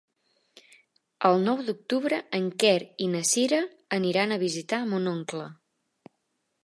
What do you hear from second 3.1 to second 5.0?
na Cira aniran a visitar